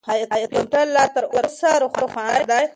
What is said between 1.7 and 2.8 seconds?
روښانه دی؟